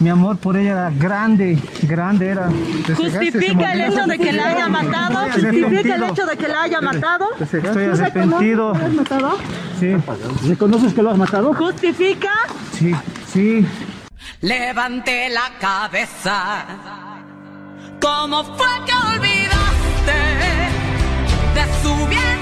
Mi 0.00 0.08
amor 0.08 0.38
por 0.38 0.56
ella 0.56 0.70
era 0.70 0.90
grande, 0.90 1.58
grande 1.82 2.28
era. 2.28 2.48
¿Justifica 2.96 3.74
el 3.74 3.80
hecho 3.82 4.06
de 4.06 4.18
que 4.18 4.32
la 4.32 4.46
haya 4.48 4.68
matado? 4.68 5.30
¿Justifica 5.30 5.94
el 5.94 6.02
hecho 6.04 6.26
de 6.26 6.36
que 6.38 6.48
la 6.48 6.62
haya 6.62 6.80
matado? 6.80 7.28
Estoy 7.38 7.84
arrepentido. 7.84 8.72
¿Lo 8.72 8.86
has 8.86 8.92
matado? 8.94 9.38
Sí. 9.78 9.94
¿Reconoces 10.48 10.94
que 10.94 11.02
lo 11.02 11.10
has 11.10 11.18
matado? 11.18 11.52
¿Justifica? 11.52 12.32
Sí, 12.72 12.94
sí. 13.30 13.66
Levante 14.40 15.28
la 15.28 15.52
cabeza. 15.60 16.64
¿Cómo 18.00 18.42
fue 18.42 18.68
que 18.86 18.92
olvidaste 18.94 20.18
de 21.54 21.82
su 21.82 21.94
vientre 22.06 22.39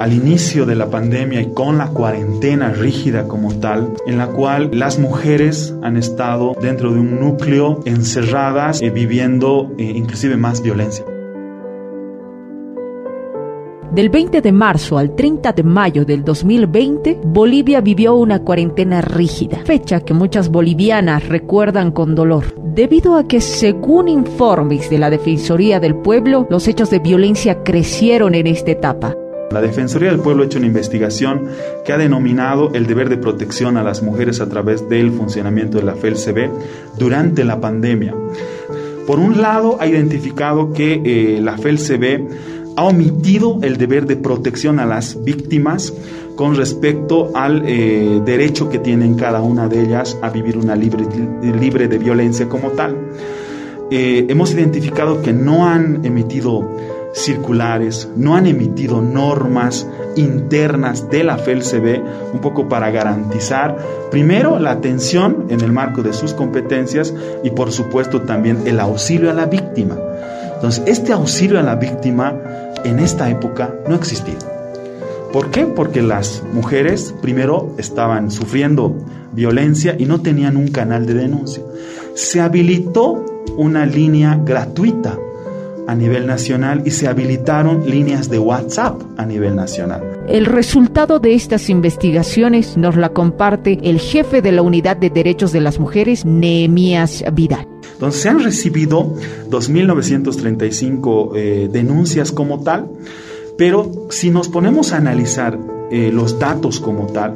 al 0.00 0.14
inicio 0.14 0.64
de 0.64 0.74
la 0.74 0.88
pandemia 0.88 1.42
y 1.42 1.52
con 1.52 1.76
la 1.76 1.88
cuarentena 1.88 2.70
rígida 2.70 3.28
como 3.28 3.54
tal, 3.60 3.92
en 4.06 4.16
la 4.16 4.28
cual 4.28 4.70
las 4.72 4.98
mujeres 4.98 5.74
han 5.82 5.98
estado 5.98 6.56
dentro 6.60 6.90
de 6.90 7.00
un 7.00 7.20
núcleo 7.20 7.80
encerradas, 7.84 8.80
eh, 8.80 8.88
viviendo 8.88 9.70
inclusive 9.76 10.38
más 10.38 10.62
violencia. 10.62 11.04
Del 13.92 14.08
20 14.08 14.40
de 14.40 14.52
marzo 14.52 14.96
al 14.96 15.14
30 15.14 15.52
de 15.52 15.62
mayo 15.64 16.04
del 16.06 16.24
2020, 16.24 17.20
Bolivia 17.24 17.82
vivió 17.82 18.14
una 18.14 18.38
cuarentena 18.38 19.02
rígida, 19.02 19.58
fecha 19.64 20.00
que 20.00 20.14
muchas 20.14 20.48
bolivianas 20.48 21.28
recuerdan 21.28 21.90
con 21.90 22.14
dolor, 22.14 22.54
debido 22.72 23.16
a 23.16 23.28
que 23.28 23.42
según 23.42 24.08
informes 24.08 24.88
de 24.88 24.98
la 24.98 25.10
Defensoría 25.10 25.78
del 25.78 25.96
Pueblo, 25.96 26.46
los 26.48 26.68
hechos 26.68 26.88
de 26.88 27.00
violencia 27.00 27.62
crecieron 27.64 28.34
en 28.34 28.46
esta 28.46 28.70
etapa. 28.70 29.14
La 29.50 29.60
Defensoría 29.60 30.10
del 30.10 30.20
Pueblo 30.20 30.44
ha 30.44 30.46
hecho 30.46 30.58
una 30.58 30.68
investigación 30.68 31.48
que 31.84 31.92
ha 31.92 31.98
denominado 31.98 32.70
el 32.72 32.86
deber 32.86 33.08
de 33.08 33.16
protección 33.16 33.76
a 33.76 33.82
las 33.82 34.00
mujeres 34.00 34.40
a 34.40 34.48
través 34.48 34.88
del 34.88 35.10
funcionamiento 35.10 35.78
de 35.78 35.84
la 35.84 35.96
FELCB 35.96 36.50
durante 36.96 37.44
la 37.44 37.60
pandemia. 37.60 38.14
Por 39.08 39.18
un 39.18 39.42
lado, 39.42 39.76
ha 39.80 39.88
identificado 39.88 40.72
que 40.72 41.02
eh, 41.04 41.40
la 41.40 41.58
FELCB 41.58 42.28
ha 42.76 42.84
omitido 42.84 43.58
el 43.62 43.76
deber 43.76 44.06
de 44.06 44.14
protección 44.14 44.78
a 44.78 44.86
las 44.86 45.22
víctimas 45.24 45.92
con 46.36 46.54
respecto 46.54 47.32
al 47.34 47.64
eh, 47.66 48.22
derecho 48.24 48.70
que 48.70 48.78
tienen 48.78 49.16
cada 49.16 49.42
una 49.42 49.66
de 49.66 49.82
ellas 49.82 50.16
a 50.22 50.30
vivir 50.30 50.58
una 50.58 50.76
libre, 50.76 51.04
libre 51.58 51.88
de 51.88 51.98
violencia 51.98 52.48
como 52.48 52.70
tal. 52.70 52.96
Eh, 53.90 54.26
hemos 54.28 54.54
identificado 54.54 55.20
que 55.20 55.32
no 55.32 55.66
han 55.66 56.04
emitido 56.04 56.70
circulares, 57.12 58.08
no 58.16 58.36
han 58.36 58.46
emitido 58.46 59.00
normas 59.00 59.86
internas 60.16 61.10
de 61.10 61.24
la 61.24 61.38
FELCB, 61.38 62.02
un 62.32 62.40
poco 62.40 62.68
para 62.68 62.90
garantizar, 62.90 63.76
primero, 64.10 64.58
la 64.58 64.72
atención 64.72 65.46
en 65.48 65.60
el 65.60 65.72
marco 65.72 66.02
de 66.02 66.12
sus 66.12 66.34
competencias 66.34 67.14
y, 67.42 67.50
por 67.50 67.72
supuesto, 67.72 68.22
también 68.22 68.66
el 68.66 68.80
auxilio 68.80 69.30
a 69.30 69.34
la 69.34 69.46
víctima. 69.46 69.96
Entonces, 70.54 70.84
este 70.86 71.12
auxilio 71.12 71.58
a 71.58 71.62
la 71.62 71.76
víctima 71.76 72.34
en 72.84 72.98
esta 72.98 73.30
época 73.30 73.74
no 73.88 73.94
ha 73.94 73.98
existido. 73.98 74.38
¿Por 75.32 75.50
qué? 75.50 75.64
Porque 75.64 76.02
las 76.02 76.42
mujeres 76.52 77.14
primero 77.22 77.72
estaban 77.78 78.30
sufriendo 78.30 78.96
violencia 79.32 79.94
y 79.96 80.04
no 80.06 80.20
tenían 80.20 80.56
un 80.56 80.68
canal 80.68 81.06
de 81.06 81.14
denuncia. 81.14 81.62
Se 82.14 82.40
habilitó 82.40 83.44
una 83.56 83.86
línea 83.86 84.40
gratuita 84.44 85.16
a 85.90 85.94
nivel 85.96 86.24
nacional 86.24 86.82
y 86.84 86.92
se 86.92 87.08
habilitaron 87.08 87.90
líneas 87.90 88.30
de 88.30 88.38
WhatsApp 88.38 89.02
a 89.16 89.26
nivel 89.26 89.56
nacional. 89.56 90.00
El 90.28 90.46
resultado 90.46 91.18
de 91.18 91.34
estas 91.34 91.68
investigaciones 91.68 92.76
nos 92.76 92.94
la 92.94 93.08
comparte 93.08 93.80
el 93.82 93.98
jefe 93.98 94.40
de 94.40 94.52
la 94.52 94.62
Unidad 94.62 94.96
de 94.96 95.10
Derechos 95.10 95.50
de 95.50 95.60
las 95.60 95.80
Mujeres, 95.80 96.24
Nehemías 96.24 97.24
Vidal. 97.32 97.66
Entonces 97.94 98.22
se 98.22 98.28
han 98.28 98.38
recibido 98.38 99.16
2.935 99.50 101.32
eh, 101.34 101.68
denuncias 101.72 102.30
como 102.30 102.62
tal, 102.62 102.88
pero 103.58 103.90
si 104.10 104.30
nos 104.30 104.48
ponemos 104.48 104.92
a 104.92 104.98
analizar 104.98 105.58
eh, 105.90 106.12
los 106.12 106.38
datos 106.38 106.78
como 106.78 107.06
tal, 107.06 107.34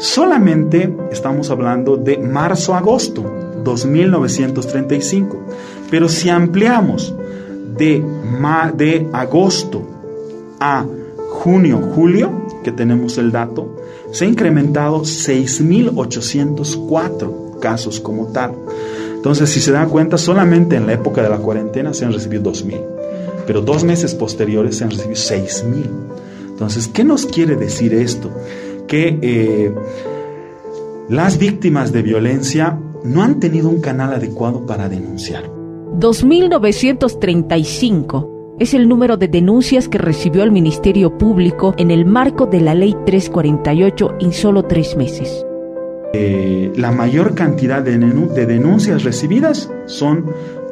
solamente 0.00 0.92
estamos 1.12 1.48
hablando 1.50 1.96
de 1.96 2.18
marzo-agosto, 2.18 3.22
2.935, 3.62 5.36
pero 5.92 6.08
si 6.08 6.28
ampliamos 6.28 7.14
de, 7.78 8.04
de 8.76 9.08
agosto 9.12 9.82
a 10.60 10.84
junio-julio, 11.30 12.46
que 12.62 12.70
tenemos 12.72 13.16
el 13.18 13.32
dato, 13.32 13.76
se 14.10 14.24
ha 14.24 14.28
incrementado 14.28 15.02
6.804 15.02 17.58
casos 17.60 18.00
como 18.00 18.28
tal. 18.28 18.54
Entonces, 19.14 19.50
si 19.50 19.60
se 19.60 19.72
dan 19.72 19.88
cuenta, 19.88 20.16
solamente 20.18 20.76
en 20.76 20.86
la 20.86 20.92
época 20.94 21.22
de 21.22 21.28
la 21.28 21.38
cuarentena 21.38 21.92
se 21.92 22.04
han 22.04 22.12
recibido 22.12 22.52
2.000, 22.52 22.80
pero 23.46 23.60
dos 23.60 23.84
meses 23.84 24.14
posteriores 24.14 24.76
se 24.76 24.84
han 24.84 24.90
recibido 24.90 25.14
6.000. 25.14 25.84
Entonces, 26.48 26.88
¿qué 26.88 27.04
nos 27.04 27.26
quiere 27.26 27.56
decir 27.56 27.94
esto? 27.94 28.30
Que 28.86 29.18
eh, 29.22 29.74
las 31.08 31.38
víctimas 31.38 31.92
de 31.92 32.02
violencia 32.02 32.78
no 33.04 33.22
han 33.22 33.40
tenido 33.40 33.68
un 33.68 33.80
canal 33.80 34.12
adecuado 34.12 34.66
para 34.66 34.88
denunciar. 34.88 35.57
2.935 35.98 38.56
es 38.60 38.72
el 38.72 38.88
número 38.88 39.16
de 39.16 39.26
denuncias 39.26 39.88
que 39.88 39.98
recibió 39.98 40.44
el 40.44 40.52
Ministerio 40.52 41.18
Público 41.18 41.74
en 41.76 41.90
el 41.90 42.06
marco 42.06 42.46
de 42.46 42.60
la 42.60 42.76
Ley 42.76 42.94
348 43.04 44.18
en 44.20 44.32
solo 44.32 44.62
tres 44.62 44.96
meses. 44.96 45.44
Eh, 46.14 46.70
la 46.76 46.92
mayor 46.92 47.34
cantidad 47.34 47.82
de, 47.82 47.98
de 47.98 48.46
denuncias 48.46 49.02
recibidas 49.02 49.72
son 49.86 50.26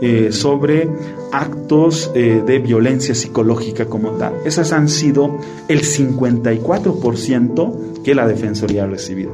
eh, 0.00 0.28
sobre 0.30 0.88
actos 1.32 2.12
eh, 2.14 2.40
de 2.46 2.60
violencia 2.60 3.16
psicológica 3.16 3.86
como 3.86 4.12
tal. 4.12 4.34
Esas 4.44 4.72
han 4.72 4.88
sido 4.88 5.36
el 5.66 5.80
54% 5.80 8.02
que 8.04 8.14
la 8.14 8.28
Defensoría 8.28 8.84
ha 8.84 8.86
recibido. 8.86 9.32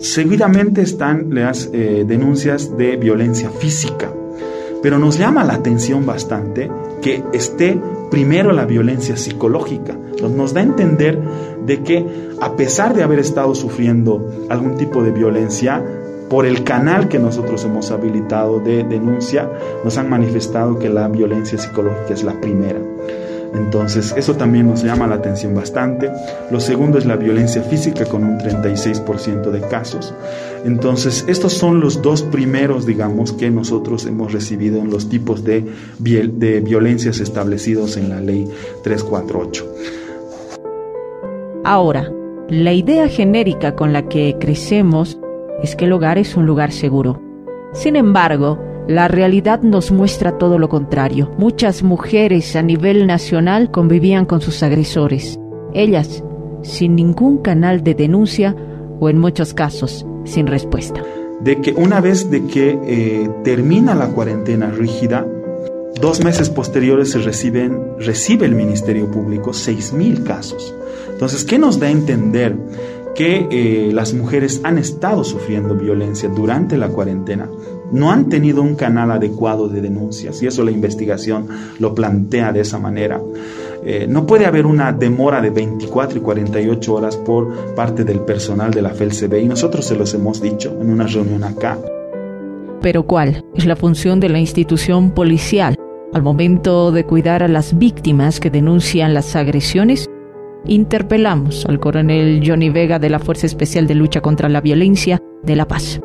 Seguidamente 0.00 0.80
están 0.80 1.34
las 1.34 1.70
denuncias 1.72 2.74
de 2.76 2.96
violencia 2.96 3.50
física, 3.50 4.10
pero 4.84 4.98
nos 4.98 5.16
llama 5.16 5.44
la 5.44 5.54
atención 5.54 6.04
bastante 6.04 6.70
que 7.00 7.24
esté 7.32 7.80
primero 8.10 8.52
la 8.52 8.66
violencia 8.66 9.16
psicológica. 9.16 9.96
Nos 10.20 10.52
da 10.52 10.60
a 10.60 10.64
entender 10.64 11.18
de 11.64 11.82
que 11.82 12.06
a 12.38 12.54
pesar 12.54 12.92
de 12.92 13.02
haber 13.02 13.18
estado 13.18 13.54
sufriendo 13.54 14.46
algún 14.50 14.76
tipo 14.76 15.02
de 15.02 15.10
violencia, 15.10 15.82
por 16.28 16.44
el 16.44 16.64
canal 16.64 17.08
que 17.08 17.18
nosotros 17.18 17.64
hemos 17.64 17.90
habilitado 17.90 18.60
de 18.60 18.84
denuncia, 18.84 19.50
nos 19.84 19.96
han 19.96 20.10
manifestado 20.10 20.78
que 20.78 20.90
la 20.90 21.08
violencia 21.08 21.56
psicológica 21.56 22.12
es 22.12 22.22
la 22.22 22.38
primera. 22.38 22.80
Entonces, 23.54 24.12
eso 24.16 24.34
también 24.34 24.66
nos 24.66 24.82
llama 24.82 25.06
la 25.06 25.14
atención 25.14 25.54
bastante. 25.54 26.10
Lo 26.50 26.60
segundo 26.60 26.98
es 26.98 27.06
la 27.06 27.16
violencia 27.16 27.62
física 27.62 28.04
con 28.04 28.24
un 28.24 28.38
36% 28.38 29.50
de 29.50 29.60
casos. 29.60 30.12
Entonces, 30.64 31.24
estos 31.28 31.52
son 31.52 31.80
los 31.80 32.02
dos 32.02 32.22
primeros, 32.22 32.84
digamos, 32.84 33.32
que 33.32 33.50
nosotros 33.50 34.06
hemos 34.06 34.32
recibido 34.32 34.78
en 34.80 34.90
los 34.90 35.08
tipos 35.08 35.44
de, 35.44 35.64
violencias 35.98 37.20
establecidos 37.20 37.96
en 37.96 38.08
la 38.08 38.20
ley 38.20 38.48
348. 38.82 39.74
Ahora, 41.64 42.10
la 42.48 42.72
idea 42.72 43.08
genérica 43.08 43.74
con 43.74 43.92
la 43.92 44.08
que 44.08 44.36
crecemos 44.38 45.18
es 45.62 45.76
que 45.76 45.84
el 45.84 45.92
hogar 45.92 46.18
es 46.18 46.36
un 46.36 46.44
lugar 46.44 46.72
seguro. 46.72 47.20
Sin 47.72 47.96
embargo, 47.96 48.58
la 48.88 49.08
realidad 49.08 49.62
nos 49.62 49.90
muestra 49.90 50.36
todo 50.36 50.58
lo 50.58 50.68
contrario. 50.68 51.30
Muchas 51.38 51.82
mujeres 51.82 52.54
a 52.54 52.62
nivel 52.62 53.06
nacional 53.06 53.70
convivían 53.70 54.26
con 54.26 54.40
sus 54.40 54.62
agresores. 54.62 55.38
Ellas, 55.72 56.22
sin 56.62 56.94
ningún 56.94 57.38
canal 57.38 57.82
de 57.82 57.94
denuncia 57.94 58.54
o 59.00 59.08
en 59.08 59.18
muchos 59.18 59.54
casos, 59.54 60.06
sin 60.24 60.46
respuesta. 60.46 61.02
De 61.40 61.60
que 61.60 61.72
una 61.72 62.00
vez 62.00 62.30
de 62.30 62.46
que 62.46 62.78
eh, 62.86 63.30
termina 63.42 63.94
la 63.94 64.08
cuarentena 64.08 64.70
rígida, 64.70 65.26
dos 66.00 66.22
meses 66.22 66.50
posteriores 66.50 67.10
se 67.10 67.18
reciben, 67.18 67.78
recibe 67.98 68.46
el 68.46 68.54
Ministerio 68.54 69.10
Público 69.10 69.50
6.000 69.50 70.24
casos. 70.24 70.74
Entonces, 71.10 71.44
¿qué 71.44 71.58
nos 71.58 71.80
da 71.80 71.86
a 71.86 71.90
entender? 71.90 72.56
Que 73.14 73.46
eh, 73.50 73.90
las 73.92 74.12
mujeres 74.12 74.60
han 74.64 74.78
estado 74.78 75.24
sufriendo 75.24 75.74
violencia 75.74 76.28
durante 76.28 76.76
la 76.76 76.88
cuarentena, 76.88 77.48
no 77.92 78.10
han 78.10 78.28
tenido 78.28 78.62
un 78.62 78.74
canal 78.74 79.10
adecuado 79.10 79.68
de 79.68 79.80
denuncias 79.80 80.42
y 80.42 80.46
eso 80.46 80.64
la 80.64 80.70
investigación 80.70 81.46
lo 81.78 81.94
plantea 81.94 82.52
de 82.52 82.60
esa 82.60 82.78
manera. 82.78 83.20
eh, 83.86 84.06
no 84.08 84.26
puede 84.26 84.46
haber 84.46 84.66
una 84.66 84.92
demora 84.92 85.40
de 85.42 85.50
24 85.50 86.18
y 86.18 86.22
48 86.22 86.94
horas 86.94 87.16
por 87.16 87.74
parte 87.74 88.04
del 88.04 88.20
personal 88.20 88.70
de 88.70 88.82
la 88.82 88.90
FELCB 88.90 89.42
y 89.42 89.46
nosotros 89.46 89.84
se 89.84 89.94
los 89.94 90.14
hemos 90.14 90.40
dicho 90.40 90.76
en 90.80 90.90
una 90.90 91.06
reunión 91.06 91.44
acá. 91.44 91.78
Pero 92.80 93.06
¿cuál 93.06 93.44
es 93.54 93.66
la 93.66 93.76
función 93.76 94.20
de 94.20 94.28
la 94.28 94.38
institución 94.38 95.10
policial 95.10 95.76
al 96.12 96.22
momento 96.22 96.92
de 96.92 97.04
cuidar 97.04 97.42
a 97.42 97.48
las 97.48 97.76
víctimas 97.78 98.40
que 98.40 98.50
denuncian 98.50 99.14
las 99.14 99.36
agresiones? 99.36 100.08
Interpelamos 100.66 101.66
al 101.66 101.78
coronel 101.78 102.42
Johnny 102.44 102.70
Vega 102.70 102.98
de 102.98 103.10
la 103.10 103.18
Fuerza 103.18 103.46
Especial 103.46 103.86
de 103.86 103.94
Lucha 103.94 104.22
contra 104.22 104.48
la 104.48 104.62
Violencia 104.62 105.20
de 105.42 105.56
La 105.56 105.68
Paz. 105.68 106.00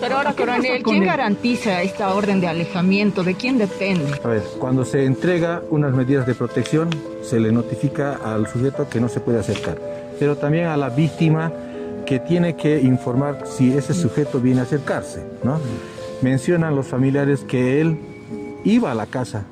Pero 0.00 0.16
ahora, 0.16 0.32
coronel, 0.32 0.82
¿quién 0.82 1.04
garantiza 1.04 1.82
esta 1.82 2.14
orden 2.14 2.40
de 2.40 2.46
alejamiento? 2.46 3.24
¿De 3.24 3.34
quién 3.34 3.58
depende? 3.58 4.12
A 4.22 4.28
ver, 4.28 4.42
cuando 4.58 4.84
se 4.84 5.04
entrega 5.04 5.62
unas 5.70 5.92
medidas 5.92 6.24
de 6.26 6.34
protección, 6.34 6.88
se 7.22 7.40
le 7.40 7.50
notifica 7.50 8.14
al 8.24 8.46
sujeto 8.46 8.88
que 8.88 9.00
no 9.00 9.08
se 9.08 9.18
puede 9.18 9.40
acercar, 9.40 9.78
pero 10.20 10.36
también 10.36 10.66
a 10.66 10.76
la 10.76 10.90
víctima 10.90 11.52
que 12.06 12.20
tiene 12.20 12.54
que 12.54 12.80
informar 12.80 13.44
si 13.44 13.72
ese 13.72 13.92
sujeto 13.92 14.40
viene 14.40 14.60
a 14.60 14.62
acercarse, 14.64 15.24
¿no? 15.42 15.58
Mencionan 16.22 16.76
los 16.76 16.86
familiares 16.86 17.40
que 17.40 17.80
él 17.80 17.98
iba 18.64 18.92
a 18.92 18.94
la 18.94 19.06
casa, 19.06 19.46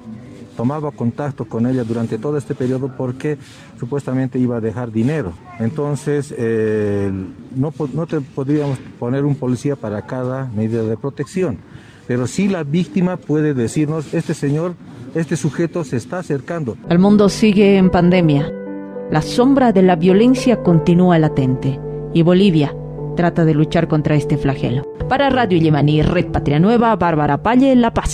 tomaba 0.59 0.91
contacto 0.91 1.45
con 1.45 1.69
ella 1.69 1.85
durante 1.85 2.19
todo 2.19 2.37
este 2.37 2.53
periodo 2.53 2.91
porque 2.97 3.39
supuestamente 3.79 4.41
iba 4.41 4.57
a 4.57 4.61
dejar 4.61 4.91
dinero. 4.91 5.33
Entonces, 5.61 6.35
eh, 6.37 7.13
no, 7.55 7.73
no 7.95 8.07
te 8.09 8.21
podríamos 8.21 8.77
poner 8.99 9.25
un 9.25 9.37
policía 9.37 9.77
para 9.77 10.03
cada 10.03 10.47
medida 10.47 10.83
de 10.83 10.97
protección, 10.97 11.59
pero 12.09 12.27
sí 12.27 12.49
la 12.49 12.65
víctima 12.65 13.19
puede 13.19 13.55
decirnos, 13.55 14.13
este 14.13 14.35
señor, 14.35 14.75
este 15.15 15.37
sujeto 15.37 15.85
se 15.85 15.97
está 15.97 16.19
acercando. 16.19 16.77
El 16.89 16.99
mundo 16.99 17.29
sigue 17.29 17.77
en 17.77 17.89
pandemia. 17.89 18.53
La 19.13 19.23
sombra 19.23 19.71
de 19.71 19.83
la 19.83 19.95
violencia 19.95 20.65
continúa 20.65 21.21
latente 21.21 21.79
y 22.13 22.23
Bolivia 22.23 22.75
trata 23.15 23.45
de 23.45 23.55
luchar 23.55 23.87
contra 23.87 24.17
este 24.17 24.37
flagelo. 24.37 24.83
Para 25.09 25.31
Radio 25.31 25.57
Yemaní, 25.57 26.03
Red 26.03 26.33
Patria 26.33 26.59
Nueva, 26.59 26.97
Bárbara 26.97 27.43
Palle, 27.45 27.77
La 27.77 27.95
Paz. 27.95 28.11